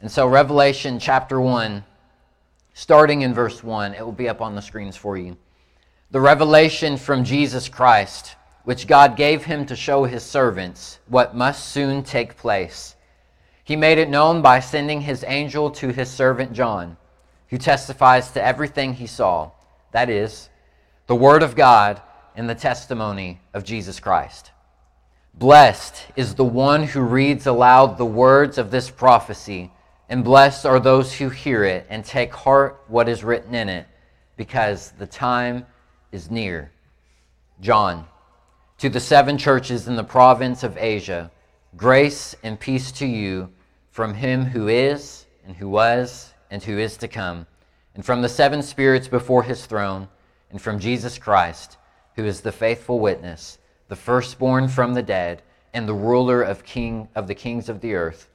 [0.00, 1.84] And so, Revelation chapter 1,
[2.72, 5.36] starting in verse 1, it will be up on the screens for you.
[6.10, 11.68] The revelation from Jesus Christ, which God gave him to show his servants what must
[11.68, 12.96] soon take place.
[13.62, 16.96] He made it known by sending his angel to his servant John,
[17.48, 19.50] who testifies to everything he saw.
[19.92, 20.48] That is,
[21.06, 22.00] the Word of God
[22.34, 24.50] and the testimony of Jesus Christ.
[25.34, 29.70] Blessed is the one who reads aloud the words of this prophecy,
[30.10, 33.86] and blessed are those who hear it and take heart what is written in it,
[34.36, 35.64] because the time
[36.10, 36.72] is near.
[37.60, 38.04] John,
[38.78, 41.30] to the seven churches in the province of Asia,
[41.76, 43.50] grace and peace to you
[43.92, 47.46] from him who is, and who was, and who is to come,
[47.94, 50.08] and from the seven spirits before his throne,
[50.50, 51.76] and from Jesus Christ,
[52.16, 57.08] who is the faithful witness, the firstborn from the dead, and the ruler of king
[57.14, 58.28] of the kings of the earth,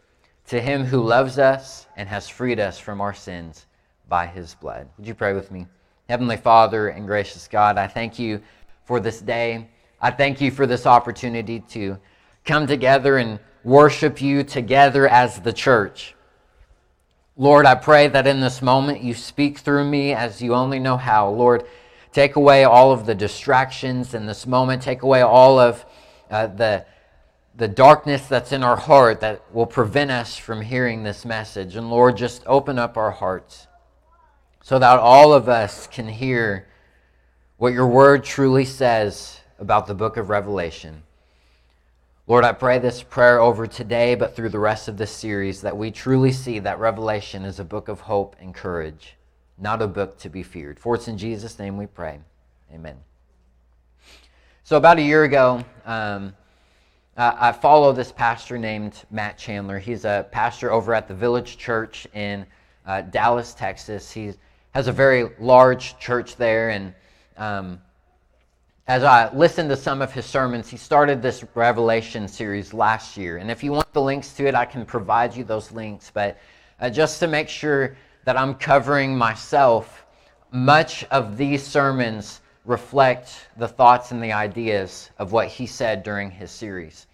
[0.48, 3.66] to him who loves us and has freed us from our sins
[4.08, 4.88] by his blood.
[4.98, 5.66] Would you pray with me?
[6.08, 8.42] Heavenly Father and gracious God, I thank you
[8.84, 9.68] for this day.
[10.00, 11.98] I thank you for this opportunity to
[12.44, 16.14] come together and worship you together as the church.
[17.38, 20.96] Lord, I pray that in this moment you speak through me as you only know
[20.96, 21.30] how.
[21.30, 21.66] Lord,
[22.14, 25.84] take away all of the distractions in this moment, take away all of
[26.30, 26.86] uh, the,
[27.58, 31.76] the darkness that's in our heart that will prevent us from hearing this message.
[31.76, 33.68] And Lord, just open up our hearts
[34.62, 36.68] so that all of us can hear
[37.58, 41.04] what your word truly says about the book of Revelation.
[42.28, 45.78] Lord, I pray this prayer over today, but through the rest of this series, that
[45.78, 49.16] we truly see that Revelation is a book of hope and courage,
[49.58, 50.80] not a book to be feared.
[50.80, 52.20] For it's in Jesus' name we pray.
[52.74, 52.98] Amen.
[54.64, 56.34] So, about a year ago, um,
[57.18, 59.80] I follow this pastor named Matt Chandler.
[59.80, 62.46] He's a pastor over at the Village Church in
[62.86, 64.12] uh, Dallas, Texas.
[64.12, 64.34] He
[64.74, 66.72] has a very large church there.
[66.72, 66.94] And
[67.38, 67.82] um,
[68.86, 73.38] as I listened to some of his sermons, he started this Revelation series last year.
[73.38, 76.12] And if you want the links to it, I can provide you those links.
[76.14, 76.38] But
[76.82, 80.06] uh, just to make sure that I'm covering myself,
[80.52, 86.32] much of these sermons reflect the thoughts and the ideas of what he said during
[86.32, 87.08] his series.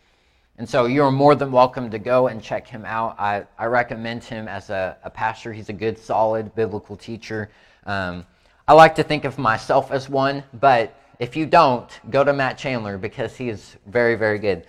[0.57, 3.19] And so you're more than welcome to go and check him out.
[3.19, 5.51] I, I recommend him as a, a pastor.
[5.51, 7.50] He's a good, solid biblical teacher.
[7.85, 8.25] Um,
[8.67, 12.57] I like to think of myself as one, but if you don't, go to Matt
[12.57, 14.66] Chandler because he is very, very good.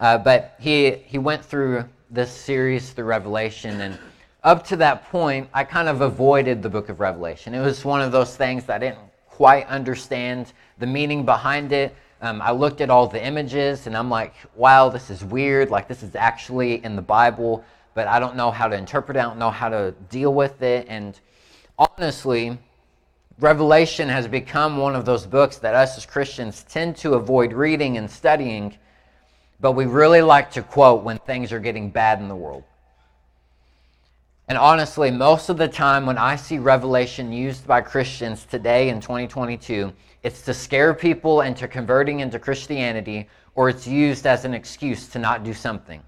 [0.00, 3.98] Uh, but he, he went through this series through Revelation, and
[4.44, 7.54] up to that point, I kind of avoided the book of Revelation.
[7.54, 9.11] It was one of those things that I didn't
[9.42, 11.96] quite understand the meaning behind it.
[12.20, 15.68] Um, I looked at all the images and I'm like, wow, this is weird.
[15.68, 19.18] Like, this is actually in the Bible, but I don't know how to interpret it.
[19.18, 20.86] I don't know how to deal with it.
[20.88, 21.18] And
[21.76, 22.56] honestly,
[23.40, 27.96] Revelation has become one of those books that us as Christians tend to avoid reading
[27.96, 28.76] and studying,
[29.58, 32.62] but we really like to quote when things are getting bad in the world.
[34.48, 39.00] And honestly, most of the time when I see Revelation used by Christians today in
[39.00, 39.92] 2022,
[40.22, 45.18] it's to scare people into converting into Christianity, or it's used as an excuse to
[45.18, 46.02] not do something.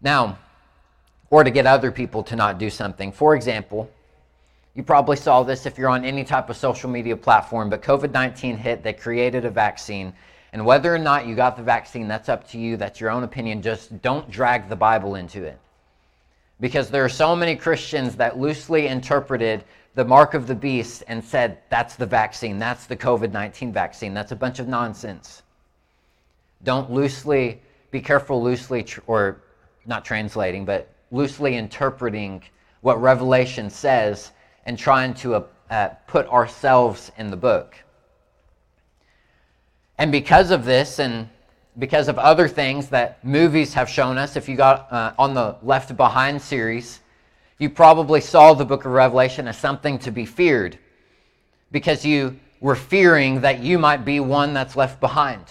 [0.00, 0.38] Now,
[1.30, 3.12] or to get other people to not do something.
[3.12, 3.90] For example,
[4.74, 8.12] you probably saw this if you're on any type of social media platform, but COVID
[8.12, 10.12] 19 hit, they created a vaccine.
[10.52, 12.76] And whether or not you got the vaccine, that's up to you.
[12.76, 13.60] That's your own opinion.
[13.60, 15.58] Just don't drag the Bible into it.
[16.60, 19.64] Because there are so many Christians that loosely interpreted
[19.94, 24.14] the mark of the beast and said, that's the vaccine, that's the COVID 19 vaccine.
[24.14, 25.42] That's a bunch of nonsense.
[26.64, 27.60] Don't loosely,
[27.90, 29.42] be careful loosely, tr- or
[29.86, 32.42] not translating, but loosely interpreting
[32.80, 34.32] what Revelation says
[34.66, 37.76] and trying to uh, uh, put ourselves in the book.
[39.98, 41.28] And because of this, and
[41.78, 45.56] because of other things that movies have shown us, if you got uh, on the
[45.62, 47.00] Left Behind series,
[47.58, 50.78] you probably saw the book of Revelation as something to be feared
[51.70, 55.44] because you were fearing that you might be one that's left behind.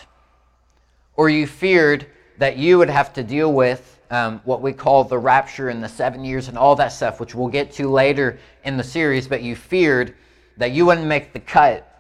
[1.15, 2.07] Or you feared
[2.38, 5.89] that you would have to deal with um, what we call the rapture and the
[5.89, 9.41] seven years and all that stuff, which we'll get to later in the series, but
[9.41, 10.15] you feared
[10.57, 11.96] that you wouldn't make the cut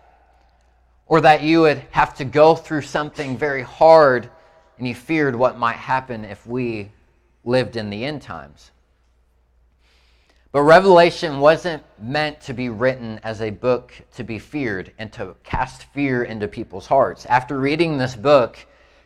[1.07, 4.29] or that you would have to go through something very hard
[4.77, 6.91] and you feared what might happen if we
[7.43, 8.71] lived in the end times.
[10.51, 15.35] But Revelation wasn't meant to be written as a book to be feared and to
[15.43, 17.25] cast fear into people's hearts.
[17.25, 18.57] After reading this book,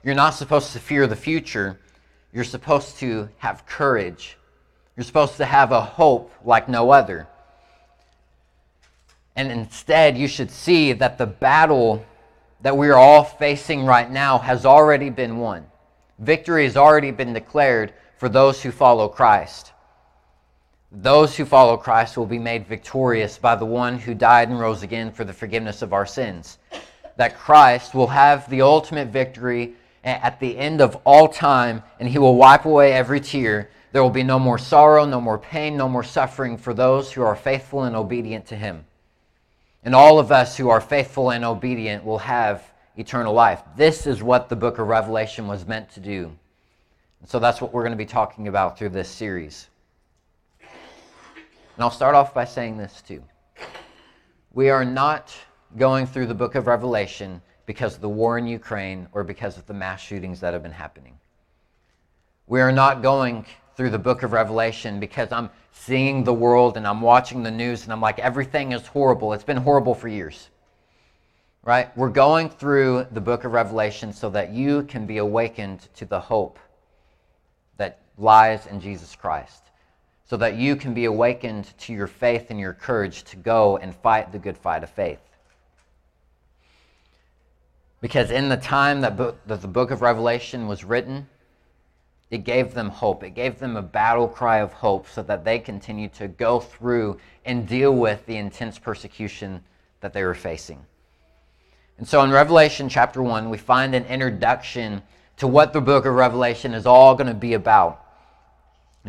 [0.04, 1.80] you're not supposed to fear the future.
[2.32, 4.38] You're supposed to have courage.
[4.96, 7.28] You're supposed to have a hope like no other.
[9.36, 12.06] And instead, you should see that the battle
[12.62, 15.66] that we are all facing right now has already been won.
[16.20, 19.72] Victory has already been declared for those who follow Christ.
[20.92, 24.84] Those who follow Christ will be made victorious by the one who died and rose
[24.84, 26.58] again for the forgiveness of our sins.
[27.16, 29.74] That Christ will have the ultimate victory
[30.04, 33.70] at the end of all time, and he will wipe away every tear.
[33.92, 37.22] There will be no more sorrow, no more pain, no more suffering for those who
[37.22, 38.86] are faithful and obedient to him.
[39.84, 42.64] And all of us who are faithful and obedient will have
[42.98, 43.62] eternal life.
[43.76, 46.32] This is what the book of Revelation was meant to do.
[47.20, 49.70] And so that's what we're going to be talking about through this series.
[50.62, 53.24] And I'll start off by saying this too.
[54.54, 55.34] We are not
[55.78, 59.66] going through the book of Revelation because of the war in Ukraine or because of
[59.66, 61.18] the mass shootings that have been happening.
[62.48, 63.46] We are not going
[63.76, 67.84] through the book of Revelation because I'm seeing the world and I'm watching the news
[67.84, 69.34] and I'm like, everything is horrible.
[69.34, 70.50] It's been horrible for years.
[71.64, 71.96] Right?
[71.96, 76.20] We're going through the book of Revelation so that you can be awakened to the
[76.20, 76.60] hope
[77.78, 79.64] that lies in Jesus Christ.
[80.26, 83.94] So that you can be awakened to your faith and your courage to go and
[83.94, 85.20] fight the good fight of faith.
[88.00, 91.28] Because in the time that, book, that the book of Revelation was written,
[92.32, 93.24] it gave them hope.
[93.24, 97.20] It gave them a battle cry of hope so that they continued to go through
[97.46, 99.62] and deal with the intense persecution
[100.00, 100.84] that they were facing.
[101.98, 105.04] And so in Revelation chapter 1, we find an introduction
[105.38, 108.06] to what the book of Revelation is all going to be about.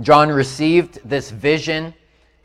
[0.00, 1.94] John received this vision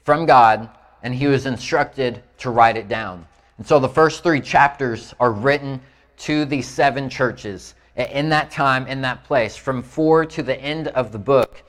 [0.04, 0.70] from God
[1.02, 3.28] and he was instructed to write it down.
[3.58, 5.82] And so the first three chapters are written
[6.18, 10.88] to these seven churches in that time, in that place, from 4 to the end
[10.90, 11.64] of the book,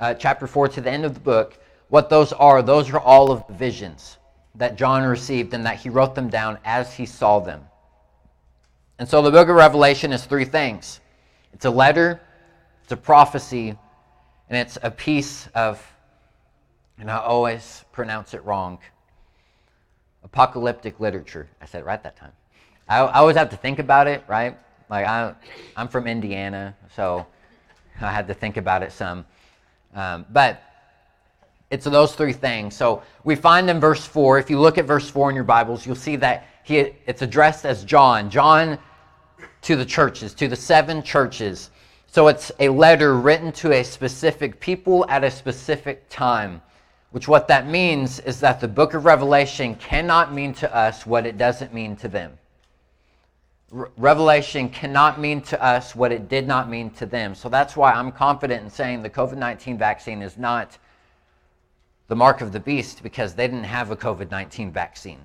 [0.00, 1.58] uh, chapter 4 to the end of the book,
[1.88, 4.16] what those are, those are all of the visions
[4.54, 7.62] that John received and that he wrote them down as he saw them.
[8.98, 11.00] And so the book of Revelation is three things
[11.52, 12.20] it's a letter,
[12.82, 13.76] it's a prophecy,
[14.48, 15.84] and it's a piece of,
[16.98, 18.78] and I always pronounce it wrong,
[20.22, 21.48] apocalyptic literature.
[21.60, 22.32] I said it right that time.
[22.88, 24.56] I, I always have to think about it, right?
[24.92, 25.32] Like I,
[25.74, 27.26] I'm from Indiana, so
[28.02, 29.24] I had to think about it some.
[29.94, 30.62] Um, but
[31.70, 32.76] it's those three things.
[32.76, 34.38] So we find in verse four.
[34.38, 37.64] If you look at verse four in your Bibles, you'll see that he it's addressed
[37.64, 38.28] as John.
[38.28, 38.78] John
[39.62, 41.70] to the churches, to the seven churches.
[42.06, 46.60] So it's a letter written to a specific people at a specific time.
[47.12, 51.24] Which what that means is that the book of Revelation cannot mean to us what
[51.24, 52.36] it doesn't mean to them.
[53.72, 57.34] Revelation cannot mean to us what it did not mean to them.
[57.34, 60.76] So that's why I'm confident in saying the COVID 19 vaccine is not
[62.08, 65.20] the mark of the beast because they didn't have a COVID 19 vaccine.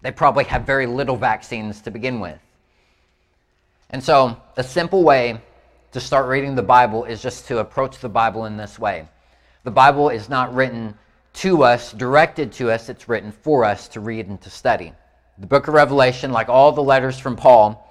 [0.00, 2.38] They probably have very little vaccines to begin with.
[3.90, 5.40] And so, a simple way
[5.90, 9.08] to start reading the Bible is just to approach the Bible in this way.
[9.64, 10.94] The Bible is not written
[11.34, 14.92] to us, directed to us, it's written for us to read and to study.
[15.38, 17.87] The book of Revelation, like all the letters from Paul,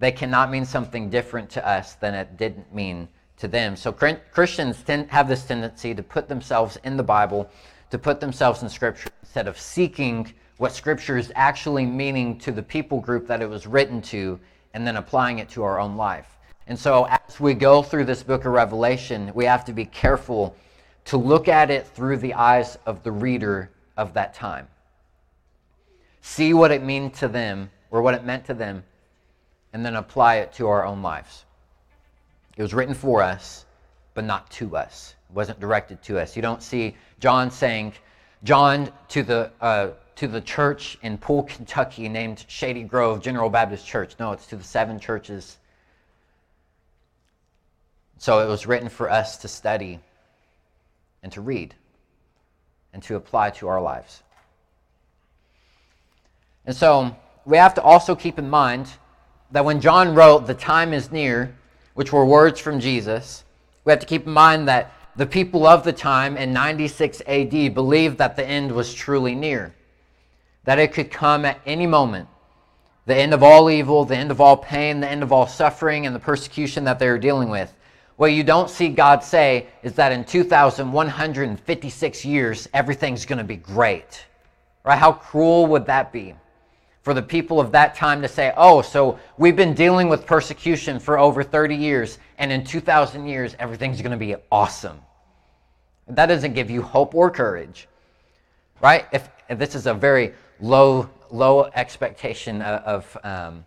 [0.00, 3.06] they cannot mean something different to us than it didn't mean
[3.36, 3.76] to them.
[3.76, 7.48] So Christians tend, have this tendency to put themselves in the Bible,
[7.90, 12.62] to put themselves in Scripture, instead of seeking what Scripture is actually meaning to the
[12.62, 14.40] people group that it was written to,
[14.74, 16.38] and then applying it to our own life.
[16.66, 20.56] And so as we go through this book of Revelation, we have to be careful
[21.06, 24.68] to look at it through the eyes of the reader of that time.
[26.20, 28.84] See what it means to them, or what it meant to them,
[29.72, 31.44] and then apply it to our own lives.
[32.56, 33.64] It was written for us,
[34.14, 35.14] but not to us.
[35.30, 36.36] It wasn't directed to us.
[36.36, 37.94] You don't see John saying,
[38.42, 43.86] John to the, uh, to the church in Poole, Kentucky named Shady Grove General Baptist
[43.86, 44.14] Church.
[44.18, 45.56] No, it's to the seven churches.
[48.18, 50.00] So it was written for us to study
[51.22, 51.74] and to read
[52.92, 54.22] and to apply to our lives.
[56.66, 58.90] And so we have to also keep in mind
[59.52, 61.54] that when John wrote, The time is near,
[61.94, 63.44] which were words from Jesus,
[63.84, 67.74] we have to keep in mind that the people of the time in 96 AD
[67.74, 69.74] believed that the end was truly near,
[70.64, 72.28] that it could come at any moment.
[73.06, 76.06] The end of all evil, the end of all pain, the end of all suffering,
[76.06, 77.74] and the persecution that they were dealing with.
[78.16, 83.56] What you don't see God say is that in 2,156 years, everything's going to be
[83.56, 84.26] great.
[84.84, 84.98] Right?
[84.98, 86.34] How cruel would that be?
[87.02, 90.98] For the people of that time to say, oh, so we've been dealing with persecution
[90.98, 95.00] for over 30 years, and in 2,000 years, everything's going to be awesome.
[96.08, 97.88] That doesn't give you hope or courage,
[98.82, 99.06] right?
[99.12, 103.64] If, if this is a very low, low expectation of, um,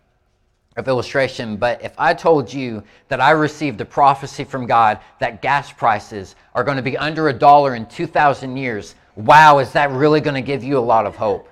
[0.76, 5.42] of illustration, but if I told you that I received a prophecy from God that
[5.42, 9.90] gas prices are going to be under a dollar in 2,000 years, wow, is that
[9.90, 11.48] really going to give you a lot of hope?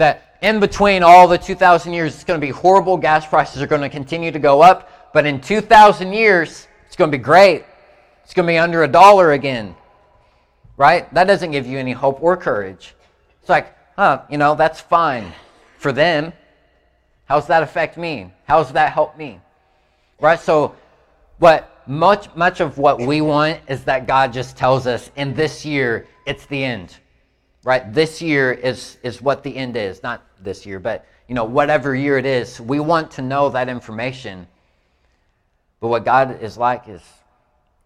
[0.00, 2.96] That in between all the 2,000 years, it's going to be horrible.
[2.96, 5.12] Gas prices are going to continue to go up.
[5.12, 7.64] But in 2,000 years, it's going to be great.
[8.24, 9.76] It's going to be under a dollar again.
[10.76, 11.12] Right?
[11.14, 12.94] That doesn't give you any hope or courage.
[13.40, 15.32] It's like, huh, you know, that's fine
[15.78, 16.32] for them.
[17.26, 18.32] How's that affect me?
[18.44, 19.40] How's that help me?
[20.20, 20.40] Right?
[20.40, 20.74] So,
[21.38, 25.64] what much much of what we want is that God just tells us in this
[25.64, 26.99] year it's the end
[27.64, 27.92] right?
[27.92, 30.02] This year is, is what the end is.
[30.02, 33.68] Not this year, but you know, whatever year it is, we want to know that
[33.68, 34.46] information.
[35.80, 37.02] But what God is like is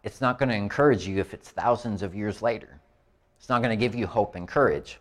[0.03, 2.81] it's not going to encourage you if it's thousands of years later.
[3.39, 4.99] It's not going to give you hope and courage.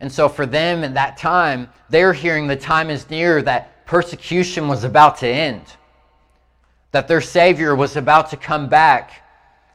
[0.00, 4.66] And so for them in that time, they're hearing the time is near that persecution
[4.66, 5.62] was about to end,
[6.90, 9.22] that their Savior was about to come back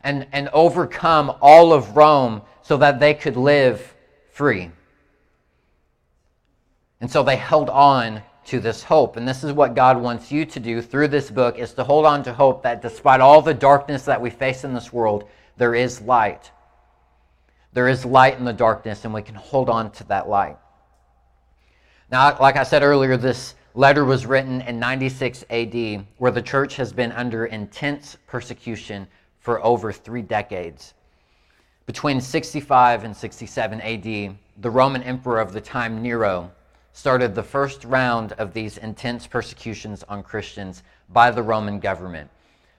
[0.03, 3.95] and, and overcome all of Rome so that they could live
[4.33, 4.69] free.
[6.99, 9.15] And so they held on to this hope.
[9.15, 12.05] And this is what God wants you to do through this book is to hold
[12.05, 15.75] on to hope that despite all the darkness that we face in this world, there
[15.75, 16.51] is light.
[17.71, 20.57] There is light in the darkness and we can hold on to that light.
[22.11, 26.75] Now, like I said earlier, this letter was written in 96 AD, where the church
[26.75, 29.07] has been under intense persecution
[29.39, 30.93] for over three decades.
[31.87, 36.51] Between 65 and 67 AD, the Roman emperor of the time, Nero,
[36.91, 42.29] started the first round of these intense persecutions on Christians by the Roman government.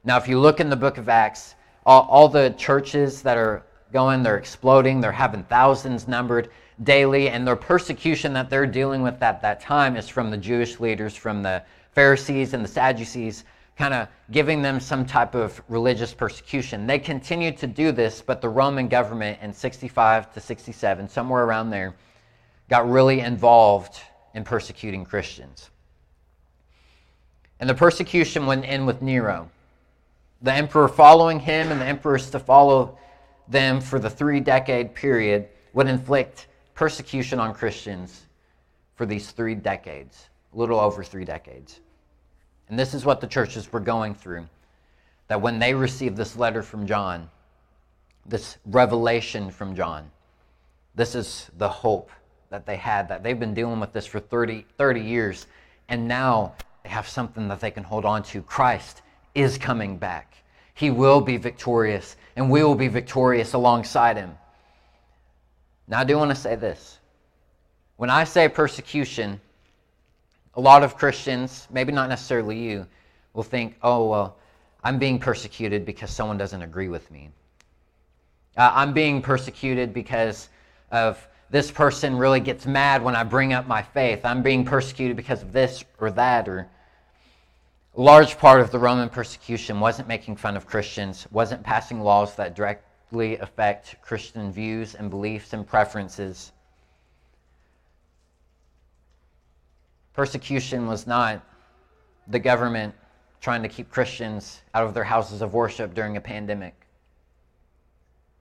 [0.04, 1.54] Now, if you look in the book of Acts,
[1.86, 3.62] all, all the churches that are
[3.94, 6.50] going, they're exploding, they're having thousands numbered
[6.84, 10.80] daily, and their persecution that they're dealing with at that time is from the Jewish
[10.80, 11.62] leaders, from the
[11.92, 13.44] Pharisees and the Sadducees,
[13.78, 16.86] kind of giving them some type of religious persecution.
[16.86, 21.70] They continued to do this, but the Roman government in 65 to 67, somewhere around
[21.70, 21.94] there,
[22.68, 24.00] got really involved
[24.34, 25.70] in persecuting Christians.
[27.60, 29.48] And the persecution went in with Nero.
[30.42, 32.98] The emperor following him and the emperors to follow
[33.46, 38.26] them for the three decade period would inflict persecution on Christians
[38.96, 41.80] for these three decades, a little over three decades.
[42.68, 44.46] And this is what the churches were going through.
[45.28, 47.30] That when they received this letter from John,
[48.26, 50.10] this revelation from John,
[50.94, 52.10] this is the hope
[52.50, 55.46] that they had, that they've been dealing with this for 30, 30 years,
[55.88, 58.42] and now they have something that they can hold on to.
[58.42, 59.02] Christ
[59.34, 60.34] is coming back.
[60.74, 64.36] He will be victorious, and we will be victorious alongside him.
[65.86, 66.98] Now, I do want to say this.
[67.96, 69.40] When I say persecution,
[70.58, 72.84] a lot of Christians, maybe not necessarily you,
[73.32, 74.36] will think, oh, well,
[74.82, 77.30] I'm being persecuted because someone doesn't agree with me.
[78.56, 80.48] Uh, I'm being persecuted because
[80.90, 84.24] of this person really gets mad when I bring up my faith.
[84.24, 86.48] I'm being persecuted because of this or that.
[86.48, 86.68] Or
[87.96, 92.34] a large part of the Roman persecution wasn't making fun of Christians, wasn't passing laws
[92.34, 96.50] that directly affect Christian views and beliefs and preferences.
[100.18, 101.40] Persecution was not
[102.26, 102.92] the government
[103.40, 106.74] trying to keep Christians out of their houses of worship during a pandemic.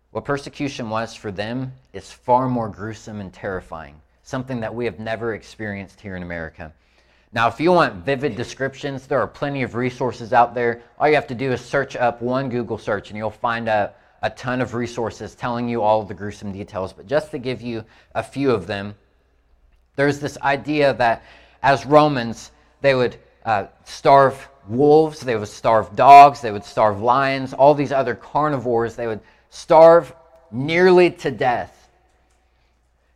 [0.10, 4.98] What persecution was for them is far more gruesome and terrifying, something that we have
[5.00, 6.74] never experienced here in America.
[7.32, 10.82] Now, if you want vivid descriptions, there are plenty of resources out there.
[10.98, 13.94] All you have to do is search up one Google search and you'll find a,
[14.24, 16.92] a ton of resources telling you all the gruesome details.
[16.92, 18.96] But just to give you a few of them,
[19.96, 21.22] there's this idea that
[21.64, 27.54] as Romans, they would uh, starve wolves, they would starve dogs, they would starve lions,
[27.54, 30.14] all these other carnivores, they would starve
[30.52, 31.90] nearly to death.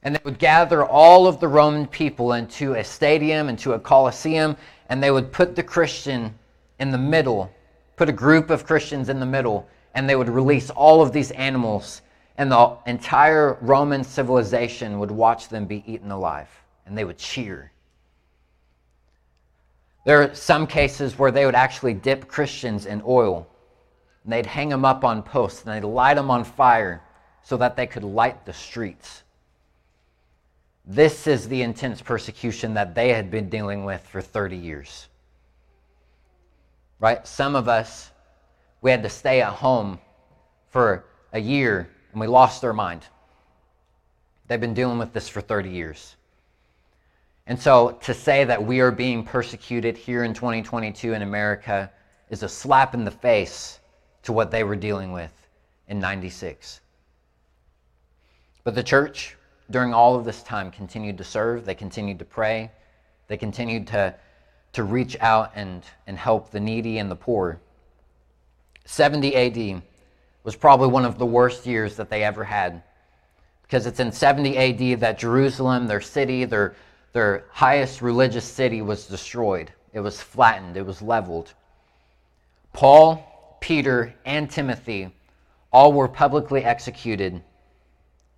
[0.04, 4.58] And they would gather all of the Roman people into a stadium, into a coliseum,
[4.90, 6.34] and they would put the Christian
[6.80, 7.52] in the middle,
[7.96, 11.32] put a group of Christians in the middle, and they would release all of these
[11.32, 12.02] animals,
[12.38, 16.50] and the entire Roman civilization would watch them be eaten alive,
[16.86, 17.72] and they would cheer.
[20.04, 23.48] There are some cases where they would actually dip Christians in oil.
[24.24, 27.02] And they'd hang them up on posts and they'd light them on fire
[27.44, 29.24] so that they could light the streets.
[30.86, 35.08] This is the intense persecution that they had been dealing with for 30 years.
[37.00, 37.26] Right?
[37.26, 38.12] Some of us
[38.82, 40.00] we had to stay at home
[40.70, 43.06] for a year and we lost our mind.
[44.48, 46.16] They've been dealing with this for 30 years.
[47.52, 51.92] And so to say that we are being persecuted here in 2022 in America
[52.30, 53.82] is a slap in the face
[54.24, 55.34] to what they were dealing with
[55.90, 56.80] in 96.
[58.64, 59.36] But the church,
[59.70, 62.72] during all of this time, continued to serve, they continued to pray,
[63.28, 64.16] they continued to,
[64.72, 67.60] to reach out and, and help the needy and the poor.
[68.86, 69.82] 70 AD
[70.46, 72.82] was probably one of the worst years that they ever had
[73.64, 76.76] because it's in 70 AD that Jerusalem, their city, their,
[77.14, 79.72] their highest religious city, was destroyed.
[79.94, 81.54] It was flattened, it was leveled.
[82.74, 85.14] Paul, Peter, and Timothy
[85.72, 87.42] all were publicly executed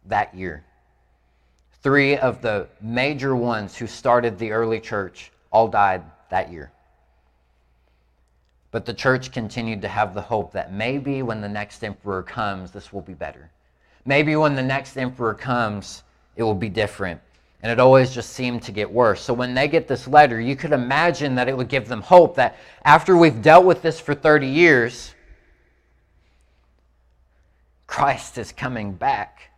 [0.06, 0.64] that year.
[1.82, 6.72] Three of the major ones who started the early church all died that year.
[8.72, 12.72] But the church continued to have the hope that maybe when the next emperor comes,
[12.72, 13.52] this will be better.
[14.06, 16.04] Maybe when the next emperor comes,
[16.36, 17.22] it will be different.
[17.64, 19.22] And it always just seemed to get worse.
[19.22, 22.36] So when they get this letter, you could imagine that it would give them hope
[22.36, 25.16] that after we've dealt with this for 30 years,
[27.88, 29.50] Christ is coming back.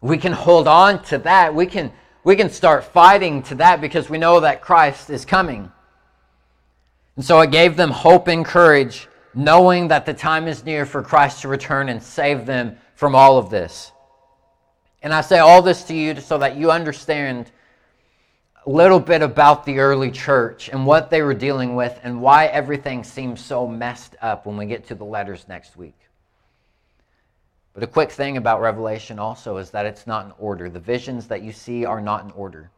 [0.00, 1.52] We can hold on to that.
[1.52, 1.92] We can,
[2.22, 5.72] we can start fighting to that because we know that Christ is coming.
[7.16, 11.02] And so it gave them hope and courage, knowing that the time is near for
[11.02, 13.90] Christ to return and save them from all of this.
[15.02, 17.50] And I say all this to you so that you understand
[18.66, 22.46] a little bit about the early church and what they were dealing with and why
[22.46, 25.96] everything seems so messed up when we get to the letters next week.
[27.72, 30.68] But a quick thing about Revelation also is that it's not in order.
[30.68, 32.70] The visions that you see are not in order.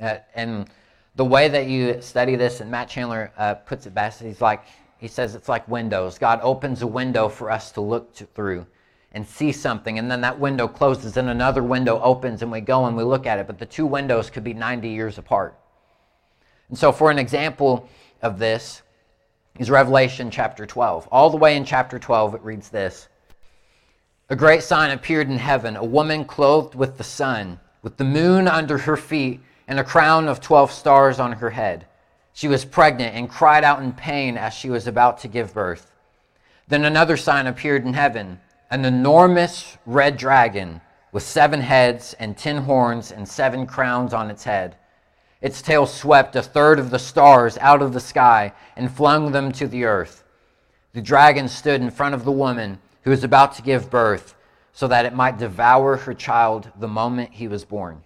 [0.00, 0.68] Uh, and
[1.14, 4.64] the way that you study this, and Matt Chandler uh, puts it best, he's like,
[4.98, 6.18] he says it's like windows.
[6.18, 8.66] God opens a window for us to look to, through
[9.12, 12.84] and see something, and then that window closes and another window opens, and we go
[12.86, 13.46] and we look at it.
[13.46, 15.58] But the two windows could be 90 years apart.
[16.68, 17.88] And so, for an example
[18.20, 18.82] of this,
[19.58, 21.08] is Revelation chapter 12.
[21.10, 23.08] All the way in chapter 12, it reads this
[24.28, 28.46] A great sign appeared in heaven, a woman clothed with the sun, with the moon
[28.46, 31.86] under her feet, and a crown of 12 stars on her head.
[32.34, 35.90] She was pregnant and cried out in pain as she was about to give birth.
[36.68, 38.38] Then another sign appeared in heaven
[38.70, 40.80] an enormous red dragon
[41.12, 44.76] with seven heads and ten horns and seven crowns on its head.
[45.40, 49.52] Its tail swept a third of the stars out of the sky and flung them
[49.52, 50.24] to the earth.
[50.92, 54.34] The dragon stood in front of the woman who was about to give birth
[54.72, 58.02] so that it might devour her child the moment he was born.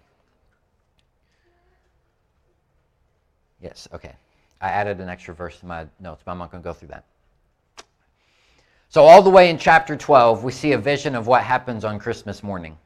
[3.61, 4.14] Yes, okay.
[4.61, 6.88] I added an extra verse to my notes, but I'm not going to go through
[6.88, 7.05] that.
[8.92, 11.98] So, all the way in chapter 12, we see a vision of what happens on
[11.98, 12.76] Christmas morning.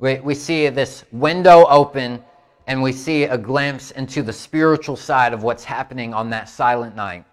[0.00, 2.20] We, we see this window open
[2.66, 6.96] and we see a glimpse into the spiritual side of what's happening on that silent
[6.96, 7.24] night.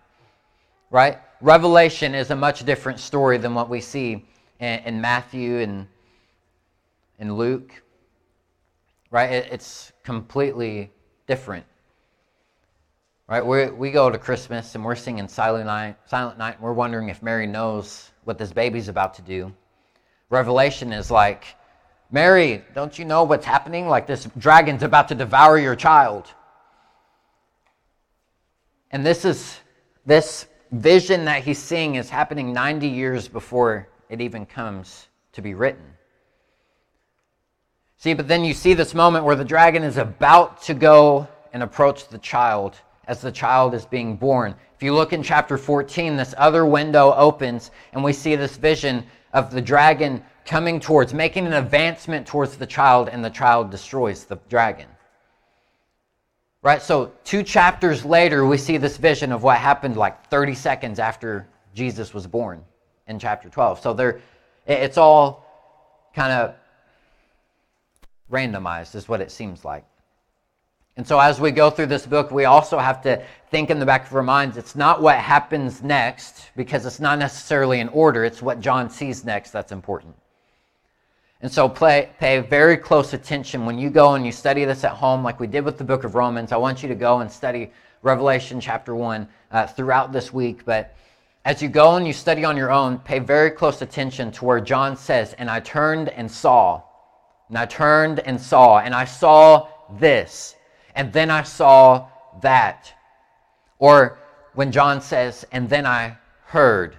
[0.92, 1.18] Right?
[1.42, 4.24] Revelation is a much different story than what we see
[4.60, 5.88] in, in Matthew and
[7.18, 7.82] in Luke.
[9.10, 9.32] Right?
[9.32, 10.92] It, it's completely
[11.26, 11.66] different.
[13.32, 13.46] Right?
[13.46, 17.08] we we go to Christmas and we're singing Silent Night, Silent Night, and we're wondering
[17.08, 19.54] if Mary knows what this baby's about to do.
[20.30, 21.46] Revelation is like,
[22.12, 23.88] Mary, don't you know what's happening?
[23.88, 26.28] Like this dragon's about to devour your child.
[28.92, 29.62] And this is
[30.06, 35.54] this vision that he's seeing is happening 90 years before it even comes to be
[35.54, 35.86] written.
[37.96, 41.64] See, but then you see this moment where the dragon is about to go and
[41.64, 42.76] approach the child
[43.08, 44.56] as the child is being born.
[44.76, 49.06] If you look in chapter 14, this other window opens and we see this vision
[49.34, 54.26] of the dragon coming towards, making an advancement towards the child, and the child destroys
[54.26, 54.88] the dragon.
[56.64, 56.82] Right?
[56.82, 61.48] So, two chapters later, we see this vision of what happened like 30 seconds after
[61.74, 62.64] Jesus was born
[63.08, 63.80] in chapter 12.
[63.80, 64.22] So, there,
[64.68, 65.46] it's all
[66.14, 66.56] kind of
[68.32, 69.86] randomized, is what it seems like.
[70.98, 73.86] And so, as we go through this book, we also have to think in the
[73.86, 78.26] back of our minds it's not what happens next, because it's not necessarily in order,
[78.26, 80.16] it's what John sees next that's important.
[81.42, 84.92] And so, play, pay very close attention when you go and you study this at
[84.92, 86.52] home, like we did with the book of Romans.
[86.52, 87.72] I want you to go and study
[88.04, 90.66] Revelation chapter 1 uh, throughout this week.
[90.66, 90.96] But
[91.46, 94.60] as you go and you study on your own, pay very close attention to where
[94.60, 96.84] John says, And I turned and saw,
[97.48, 100.56] and I turned and saw, and I saw this
[100.96, 102.08] and then I saw
[102.42, 102.94] that.
[103.80, 104.18] Or
[104.54, 106.98] when John says, and then I heard.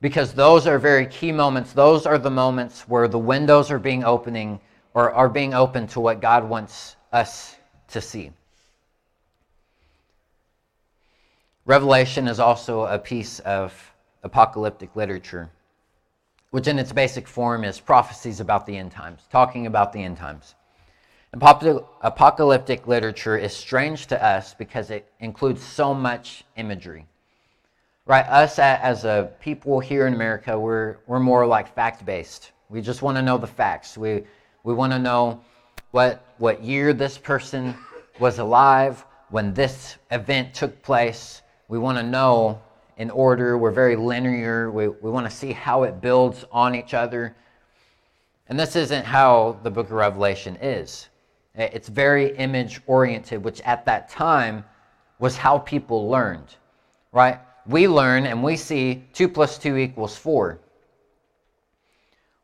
[0.00, 1.72] Because those are very key moments.
[1.72, 4.60] Those are the moments where the windows are being opening
[4.94, 7.56] or are being open to what God wants us
[7.88, 8.32] to see.
[11.64, 15.50] Revelation is also a piece of apocalyptic literature,
[16.50, 20.16] which in its basic form is prophecies about the end times, talking about the end
[20.16, 20.54] times.
[21.40, 27.06] Apocalyptic literature is strange to us because it includes so much imagery.
[28.06, 28.24] Right?
[28.26, 32.52] Us as a people here in America, we're, we're more like fact based.
[32.68, 33.98] We just want to know the facts.
[33.98, 34.22] We,
[34.64, 35.40] we want to know
[35.90, 37.74] what, what year this person
[38.18, 41.42] was alive, when this event took place.
[41.68, 42.60] We want to know
[42.96, 43.58] in order.
[43.58, 44.70] We're very linear.
[44.70, 47.36] We, we want to see how it builds on each other.
[48.48, 51.08] And this isn't how the book of Revelation is.
[51.56, 54.64] It's very image oriented, which at that time
[55.18, 56.54] was how people learned,
[57.12, 57.40] right?
[57.66, 60.58] We learn and we see 2 plus 2 equals 4.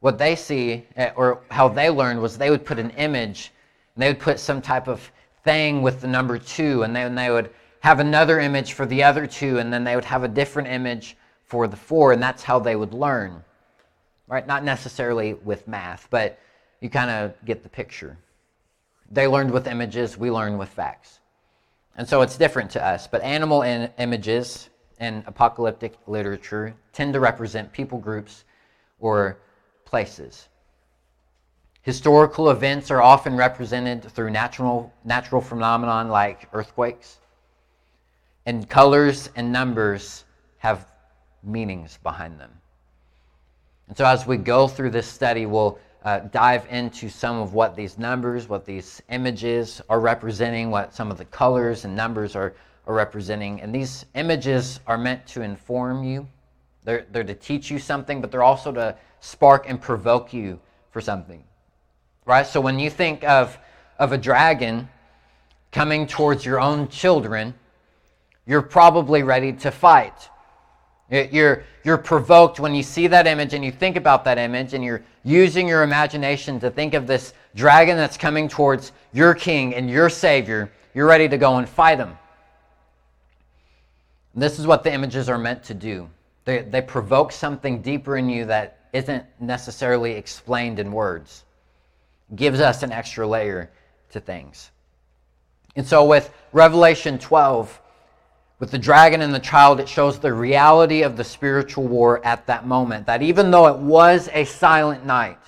[0.01, 3.53] What they see, eh, or how they learned, was they would put an image,
[3.95, 5.13] and they would put some type of
[5.45, 7.51] thing with the number 2, and then they would
[7.83, 11.17] have another image for the other two, and then they would have a different image
[11.43, 13.43] for the four, and that's how they would learn.
[14.29, 14.47] Right?
[14.47, 16.39] Not necessarily with math, but
[16.81, 18.17] you kind of get the picture.
[19.13, 21.21] They learned with images, we learn with facts.
[21.97, 23.07] And so it's different to us.
[23.07, 28.45] But animal in images in apocalyptic literature tend to represent people groups
[28.99, 29.39] or
[29.85, 30.49] places.
[31.83, 37.19] Historical events are often represented through natural, natural phenomenon like earthquakes,
[38.47, 40.25] and colors and numbers
[40.59, 40.87] have
[41.43, 42.51] meanings behind them.
[43.89, 47.77] And so, as we go through this study, we'll uh, dive into some of what
[47.77, 52.55] these numbers, what these images are representing, what some of the colors and numbers are,
[52.87, 53.61] are representing.
[53.61, 56.27] And these images are meant to inform you,
[56.85, 60.59] they're, they're to teach you something, but they're also to spark and provoke you
[60.91, 61.45] for something.
[62.25, 62.47] Right?
[62.47, 63.57] So, when you think of,
[63.99, 64.89] of a dragon
[65.71, 67.55] coming towards your own children,
[68.47, 70.29] you're probably ready to fight.
[71.11, 74.83] You're, you're provoked when you see that image and you think about that image and
[74.83, 79.89] you're using your imagination to think of this dragon that's coming towards your king and
[79.91, 80.71] your savior.
[80.95, 82.17] You're ready to go and fight him.
[84.35, 86.09] This is what the images are meant to do.
[86.45, 91.45] They, they provoke something deeper in you that isn't necessarily explained in words.
[92.35, 93.71] gives us an extra layer
[94.11, 94.71] to things.
[95.77, 97.81] And so with Revelation 12,
[98.63, 102.47] with the dragon and the child, it shows the reality of the spiritual war at
[102.47, 103.05] that moment.
[103.07, 105.41] That even though it was a silent night,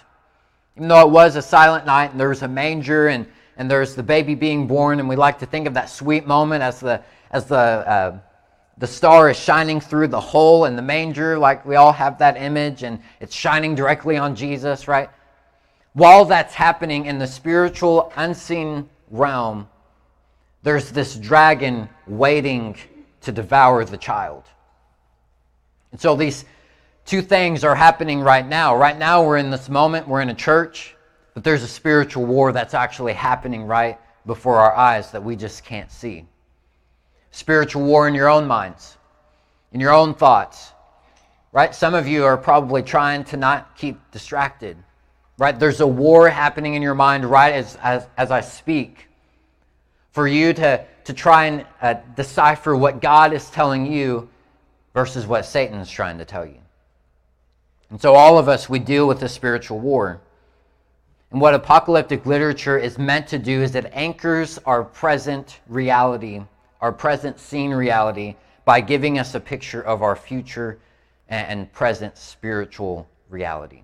[0.77, 3.25] even though it was a silent night and there was a manger and,
[3.57, 6.65] and there's the baby being born, and we like to think of that sweet moment
[6.65, 7.01] as the,
[7.31, 8.19] as the, uh,
[8.79, 12.37] the star is shining through the hole in the manger, like we all have that
[12.37, 15.09] image, and it's shining directly on Jesus, right?
[15.93, 19.69] While that's happening in the spiritual, unseen realm,
[20.65, 22.77] there's this dragon waiting
[23.25, 24.45] to devour the child.
[25.93, 26.45] And so these
[27.05, 28.77] two things are happening right now.
[28.77, 30.97] Right now, we're in this moment, we're in a church,
[31.35, 35.65] but there's a spiritual war that's actually happening right before our eyes that we just
[35.65, 36.25] can't see.
[37.31, 38.97] Spiritual war in your own minds,
[39.73, 40.73] in your own thoughts.
[41.53, 41.75] Right?
[41.75, 44.77] Some of you are probably trying to not keep distracted.
[45.39, 45.57] Right?
[45.57, 49.09] There's a war happening in your mind right as, as, as I speak.
[50.15, 54.29] For you to to try and uh, decipher what God is telling you
[54.95, 56.59] versus what Satan is trying to tell you.
[57.91, 60.21] And so, all of us, we deal with a spiritual war.
[61.31, 66.43] And what apocalyptic literature is meant to do is it anchors our present reality,
[66.81, 70.79] our present seen reality, by giving us a picture of our future
[71.29, 73.83] and present spiritual reality.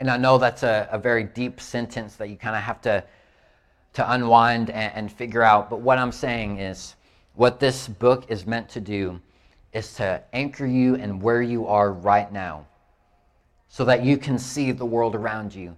[0.00, 3.04] And I know that's a, a very deep sentence that you kind of have to
[3.94, 5.70] to unwind and, and figure out.
[5.70, 6.96] But what I'm saying is,
[7.34, 9.20] what this book is meant to do
[9.72, 12.66] is to anchor you in where you are right now
[13.68, 15.76] so that you can see the world around you,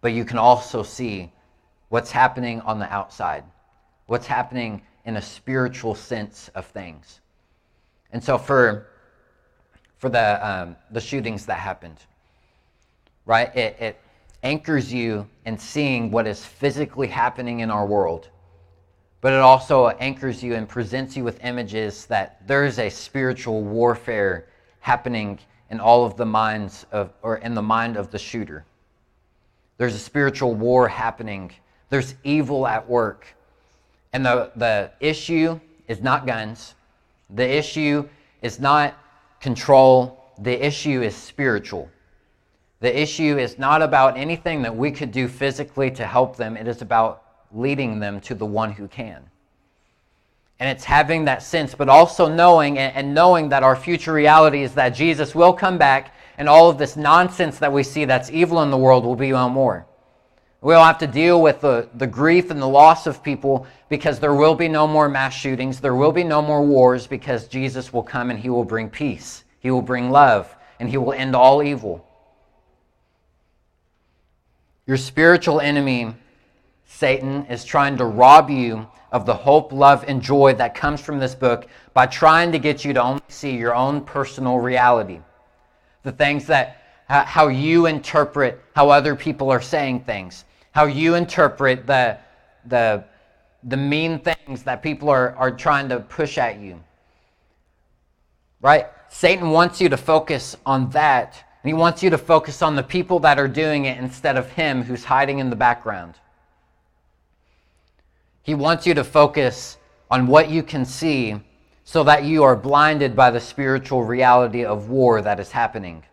[0.00, 1.32] but you can also see
[1.90, 3.44] what's happening on the outside,
[4.06, 7.20] what's happening in a spiritual sense of things.
[8.12, 8.88] And so for
[9.98, 11.98] for the um, the shootings that happened,
[13.24, 13.54] right?
[13.56, 14.00] It, it
[14.42, 18.28] anchors you in seeing what is physically happening in our world.
[19.20, 23.62] But it also anchors you and presents you with images that there is a spiritual
[23.62, 24.46] warfare
[24.80, 25.38] happening
[25.70, 28.64] in all of the minds of, or in the mind of the shooter.
[29.78, 31.52] There's a spiritual war happening.
[31.90, 33.26] There's evil at work.
[34.12, 36.74] And the, the issue is not guns.
[37.30, 38.08] The issue
[38.42, 38.94] is not
[39.40, 41.90] control, the issue is spiritual.
[42.80, 46.68] The issue is not about anything that we could do physically to help them, it
[46.68, 49.22] is about leading them to the one who can.
[50.58, 54.72] And it's having that sense, but also knowing and knowing that our future reality is
[54.74, 58.62] that Jesus will come back and all of this nonsense that we see that's evil
[58.62, 59.86] in the world will be no more.
[60.62, 64.34] We'll have to deal with the, the grief and the loss of people because there
[64.34, 65.80] will be no more mass shootings.
[65.80, 69.44] There will be no more wars because Jesus will come and he will bring peace.
[69.60, 72.05] He will bring love and he will end all evil.
[74.86, 76.14] Your spiritual enemy,
[76.86, 81.18] Satan, is trying to rob you of the hope, love, and joy that comes from
[81.18, 85.18] this book by trying to get you to only see your own personal reality.
[86.04, 91.86] The things that, how you interpret how other people are saying things, how you interpret
[91.86, 92.18] the,
[92.66, 93.04] the,
[93.64, 96.80] the mean things that people are, are trying to push at you.
[98.60, 98.86] Right?
[99.08, 102.82] Satan wants you to focus on that and he wants you to focus on the
[102.84, 106.14] people that are doing it instead of him who's hiding in the background.
[108.44, 109.76] He wants you to focus
[110.08, 111.34] on what you can see
[111.82, 116.04] so that you are blinded by the spiritual reality of war that is happening.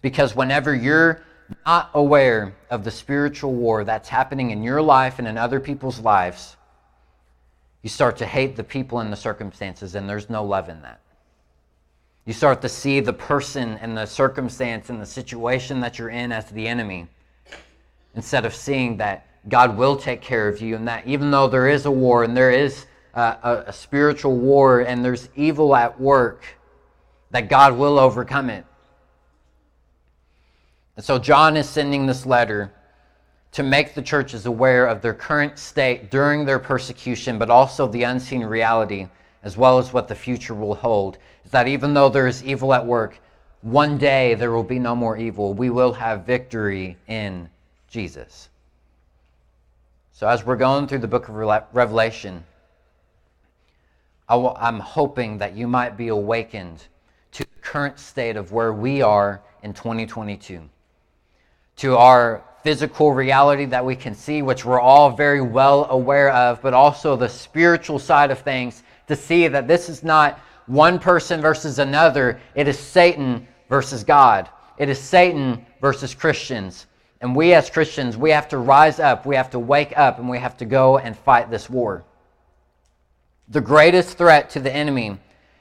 [0.00, 1.22] Because whenever you're
[1.64, 6.00] not aware of the spiritual war that's happening in your life and in other people's
[6.00, 6.56] lives,
[7.82, 11.01] you start to hate the people and the circumstances, and there's no love in that.
[12.24, 16.30] You start to see the person and the circumstance and the situation that you're in
[16.30, 17.08] as the enemy
[18.14, 21.68] instead of seeing that God will take care of you and that even though there
[21.68, 26.44] is a war and there is a, a, spiritual war and there's evil at work,
[27.32, 28.64] that God will overcome it.
[30.96, 32.72] And so John is sending this letter
[33.52, 38.04] to make the churches aware of their current state during their persecution, but also the
[38.04, 39.08] unseen reality
[39.42, 42.72] as well as what the future will hold, is that even though there is evil
[42.72, 43.20] at work,
[43.62, 45.54] one day there will be no more evil.
[45.54, 47.48] We will have victory in
[47.88, 48.48] Jesus.
[50.12, 52.44] So, as we're going through the book of Revelation,
[54.28, 56.84] I'm hoping that you might be awakened
[57.32, 60.62] to the current state of where we are in 2022,
[61.76, 66.62] to our physical reality that we can see, which we're all very well aware of,
[66.62, 71.40] but also the spiritual side of things to see that this is not one person
[71.40, 74.48] versus another, it is Satan versus God.
[74.78, 76.86] It is Satan versus Christians.
[77.20, 80.28] And we as Christians, we have to rise up, we have to wake up, and
[80.28, 82.04] we have to go and fight this war.
[83.48, 85.18] The greatest threat to the enemy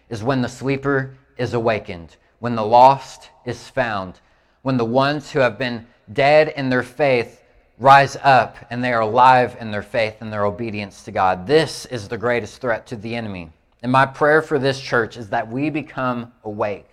[0.09, 4.21] is when the sleeper is awakened, when the lost is found,
[4.61, 7.40] when the ones who have been dead in their faith
[7.81, 11.47] rise up and they are alive in their faith and their obedience to God.
[11.47, 13.49] This is the greatest threat to the enemy.
[13.81, 16.91] And my prayer for this church is that we become awake,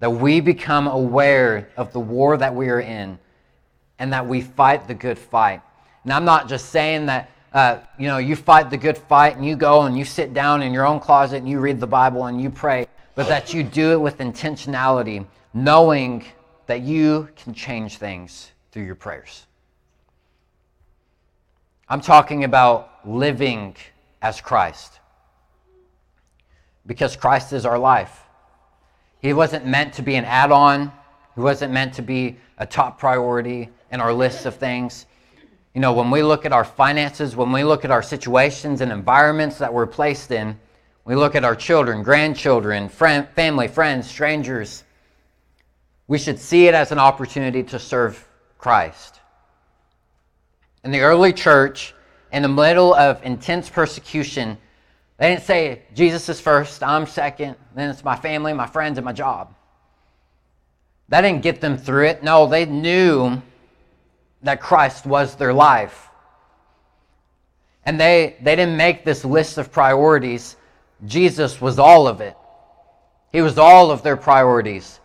[0.00, 3.18] that we become aware of the war that we are in,
[3.98, 5.60] and that we fight the good fight.
[6.04, 7.28] And I'm not just saying that.
[7.52, 10.62] Uh, you know, you fight the good fight and you go and you sit down
[10.62, 13.62] in your own closet and you read the Bible and you pray, but that you
[13.62, 16.24] do it with intentionality, knowing
[16.64, 19.46] that you can change things through your prayers.
[21.88, 23.76] I'm talking about living
[24.22, 24.98] as Christ.
[26.86, 28.24] Because Christ is our life.
[29.20, 30.90] He wasn't meant to be an add on,
[31.34, 35.06] He wasn't meant to be a top priority in our list of things.
[35.74, 38.90] You know, when we look at our finances, when we look at our situations and
[38.90, 40.58] environments that we're placed in,
[41.04, 44.84] we look at our children, grandchildren, friend, family, friends, strangers,
[46.08, 48.28] we should see it as an opportunity to serve
[48.62, 49.18] Christ.
[50.84, 51.94] In the early church,
[52.30, 54.56] in the middle of intense persecution,
[55.18, 59.04] they didn't say, Jesus is first, I'm second, then it's my family, my friends, and
[59.04, 59.52] my job.
[61.08, 62.22] That didn't get them through it.
[62.22, 63.42] No, they knew
[64.42, 66.08] that Christ was their life.
[67.84, 70.56] And they, they didn't make this list of priorities.
[71.04, 72.36] Jesus was all of it.
[73.32, 75.00] He was all of their priorities.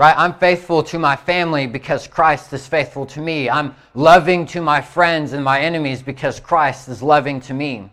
[0.00, 0.16] Right?
[0.16, 3.50] I'm faithful to my family because Christ is faithful to me.
[3.50, 7.90] I'm loving to my friends and my enemies because Christ is loving to me.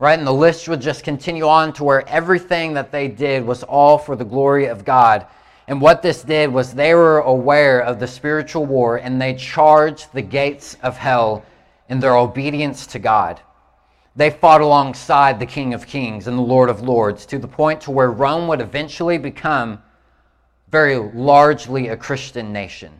[0.00, 0.18] Right?
[0.18, 3.96] And the list would just continue on to where everything that they did was all
[3.96, 5.24] for the glory of God.
[5.68, 10.12] And what this did was they were aware of the spiritual war and they charged
[10.12, 11.44] the gates of hell
[11.88, 13.40] in their obedience to God.
[14.16, 17.82] They fought alongside the King of Kings and the Lord of Lords to the point
[17.82, 19.80] to where Rome would eventually become
[20.70, 22.92] very largely a Christian nation.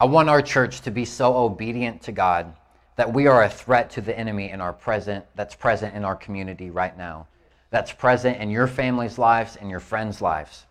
[0.00, 2.54] I want our church to be so obedient to God
[2.96, 6.16] that we are a threat to the enemy in our present that's present in our
[6.16, 7.26] community right now.
[7.70, 10.66] That's present in your family's lives and your friends' lives.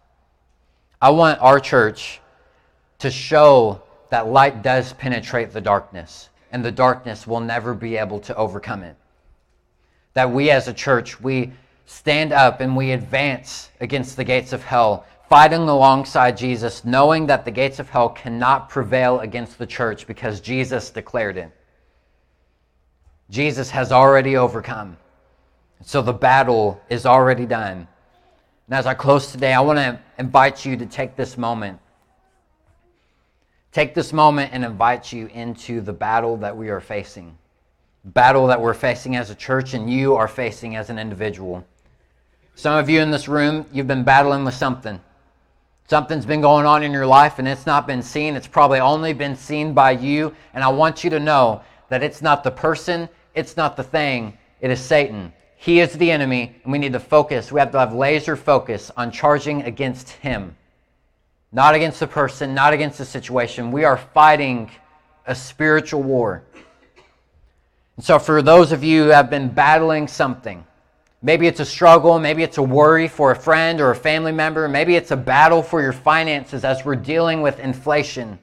[1.01, 2.21] I want our church
[2.99, 8.19] to show that light does penetrate the darkness, and the darkness will never be able
[8.19, 8.95] to overcome it.
[10.13, 11.53] That we as a church, we
[11.85, 17.45] stand up and we advance against the gates of hell, fighting alongside Jesus, knowing that
[17.45, 21.51] the gates of hell cannot prevail against the church because Jesus declared it.
[23.29, 24.97] Jesus has already overcome.
[25.83, 27.87] So the battle is already done.
[28.67, 31.79] And as I close today, I want to invite you to take this moment.
[33.71, 37.37] Take this moment and invite you into the battle that we are facing.
[38.03, 41.65] Battle that we're facing as a church and you are facing as an individual.
[42.55, 44.99] Some of you in this room, you've been battling with something.
[45.87, 48.35] Something's been going on in your life and it's not been seen.
[48.35, 50.33] It's probably only been seen by you.
[50.53, 54.37] And I want you to know that it's not the person, it's not the thing,
[54.61, 55.33] it is Satan.
[55.57, 57.51] He is the enemy, and we need to focus.
[57.51, 60.55] We have to have laser focus on charging against him,
[61.51, 63.71] not against the person, not against the situation.
[63.71, 64.71] We are fighting
[65.27, 66.41] a spiritual war.
[67.95, 70.65] And so, for those of you who have been battling something,
[71.21, 74.67] maybe it's a struggle, maybe it's a worry for a friend or a family member,
[74.67, 78.39] maybe it's a battle for your finances as we're dealing with inflation.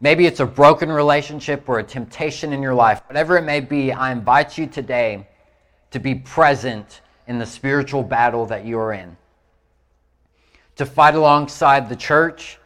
[0.00, 3.00] Maybe it's a broken relationship or a temptation in your life.
[3.06, 5.26] Whatever it may be, I invite you today
[5.90, 9.16] to be present in the spiritual battle that you're in.
[10.76, 12.58] To fight alongside the church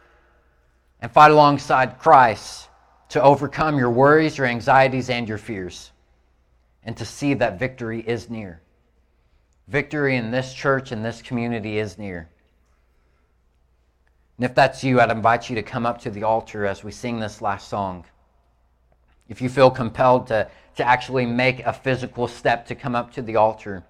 [0.99, 2.67] and fight alongside Christ
[3.09, 5.91] to overcome your worries, your anxieties, and your fears.
[6.83, 8.61] And to see that victory is near.
[9.71, 12.27] Victory in this church and this community is near.
[14.35, 16.91] And if that's you, I'd invite you to come up to the altar as we
[16.91, 18.03] sing this last song.
[19.29, 23.21] If you feel compelled to, to actually make a physical step to come up to
[23.21, 23.85] the altar,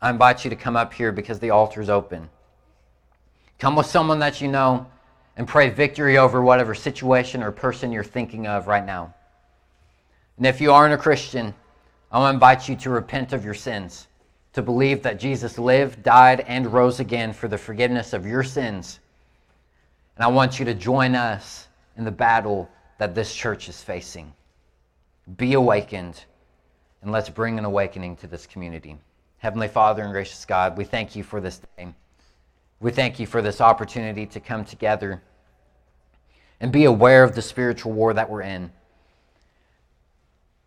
[0.00, 2.30] I invite you to come up here because the altar is open.
[3.58, 4.86] Come with someone that you know
[5.36, 9.12] and pray victory over whatever situation or person you're thinking of right now.
[10.36, 11.52] And if you aren't a Christian,
[12.12, 14.06] I want to invite you to repent of your sins,
[14.56, 18.98] to believe that Jesus lived, died, and rose again for the forgiveness of your sins
[20.16, 24.32] and I want you to join us in the battle that this church is facing.
[25.36, 26.24] Be awakened,
[27.02, 28.96] and let's bring an awakening to this community.
[29.38, 31.88] Heavenly Father and gracious God, we thank you for this day.
[32.80, 35.22] We thank you for this opportunity to come together
[36.60, 38.72] and be aware of the spiritual war that we're in.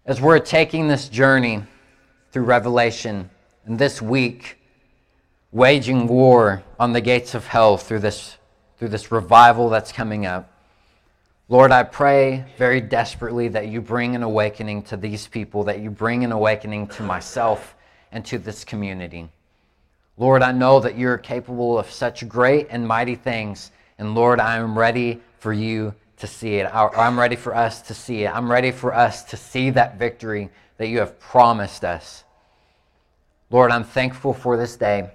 [0.06, 1.64] As we're taking this journey
[2.32, 3.30] through Revelation,
[3.78, 4.58] this week,
[5.52, 8.38] waging war on the gates of hell through this
[8.78, 10.52] through this revival that's coming up.
[11.50, 15.90] Lord, I pray very desperately that you bring an awakening to these people, that you
[15.90, 17.76] bring an awakening to myself
[18.12, 19.28] and to this community.
[20.18, 23.72] Lord, I know that you're capable of such great and mighty things.
[23.98, 26.70] And Lord, I am ready for you to see it.
[26.74, 28.34] I'm ready for us to see it.
[28.34, 32.24] I'm ready for us to see that victory that you have promised us.
[33.50, 35.10] Lord, I'm thankful for this day.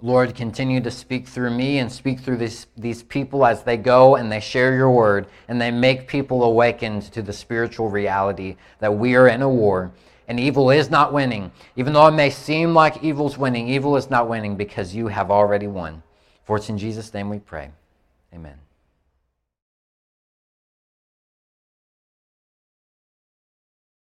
[0.00, 4.16] Lord, continue to speak through me and speak through these, these people as they go
[4.16, 8.94] and they share your word and they make people awakened to the spiritual reality that
[8.94, 9.92] we are in a war
[10.28, 11.50] and evil is not winning.
[11.76, 15.30] Even though it may seem like evil's winning, evil is not winning because you have
[15.30, 16.02] already won.
[16.44, 17.70] For it's in Jesus' name we pray.
[18.32, 18.58] Amen.